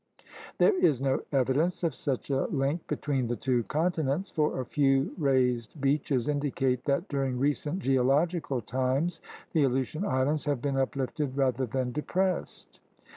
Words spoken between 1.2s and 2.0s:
evidence of